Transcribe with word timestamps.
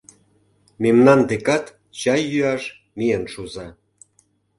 Мемнан 0.83 1.19
декат 1.29 1.65
чай 2.01 2.21
йӱаш 2.31 2.63
миен 2.97 3.23
шуза 3.33 3.67